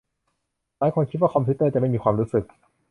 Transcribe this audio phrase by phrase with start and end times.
[0.77, 2.43] หลายคนคิดว่าคอมพิวเตอร์จะไม่มีความรู้สึก